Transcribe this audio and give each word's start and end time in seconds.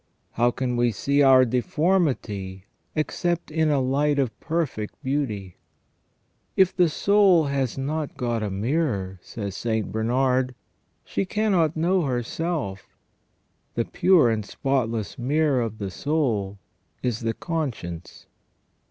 How 0.31 0.49
can 0.49 0.77
we 0.77 0.91
see 0.91 1.21
our 1.21 1.45
deformity 1.45 2.65
except 2.95 3.51
in 3.51 3.69
a 3.69 3.79
light 3.79 4.17
of 4.17 4.39
perfect 4.39 4.95
beauty?" 5.03 5.57
If 6.57 6.75
the 6.75 6.89
soul 6.89 7.43
has 7.43 7.77
not 7.77 8.17
got 8.17 8.41
a 8.41 8.49
mirror," 8.49 9.19
says 9.21 9.55
St. 9.55 9.91
Bernard, 9.91 10.55
"she 11.05 11.23
cannot 11.23 11.77
know 11.77 12.01
herself: 12.01 12.97
the 13.75 13.85
pure 13.85 14.31
and 14.31 14.43
spot 14.43 14.89
less 14.89 15.19
mirror 15.19 15.61
of 15.61 15.77
the 15.77 15.91
soul 15.91 16.57
is 17.03 17.19
the 17.19 17.35
conscience." 17.35 18.25